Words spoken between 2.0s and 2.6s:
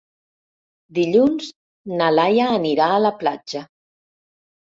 Laia